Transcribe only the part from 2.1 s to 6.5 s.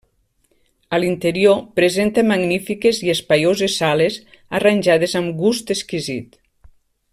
magnífiques i espaioses sales arranjades amb gust exquisit.